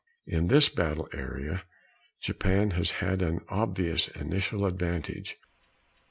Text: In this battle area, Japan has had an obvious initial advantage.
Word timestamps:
In 0.25 0.47
this 0.47 0.67
battle 0.67 1.07
area, 1.13 1.61
Japan 2.19 2.71
has 2.71 2.89
had 3.05 3.21
an 3.21 3.41
obvious 3.49 4.07
initial 4.07 4.65
advantage. 4.65 5.37